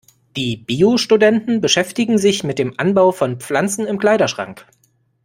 [0.35, 4.65] Die Bio-Studenten beschäftigen sich mit dem Anbau von Pflanzen im Kleiderschrank.